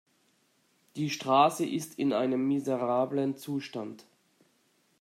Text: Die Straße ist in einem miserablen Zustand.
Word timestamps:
Die 0.95 1.11
Straße 1.11 1.63
ist 1.63 1.99
in 1.99 2.11
einem 2.11 2.47
miserablen 2.47 3.37
Zustand. 3.37 4.03